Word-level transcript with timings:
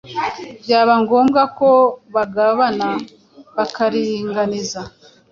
byaba 0.63 0.93
ngombwa 1.03 1.41
ko 1.57 1.69
bagabana 2.15 2.89
bakaringaniza. 3.55 4.81